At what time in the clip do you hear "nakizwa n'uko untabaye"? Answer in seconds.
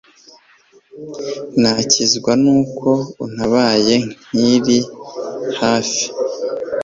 1.61-3.95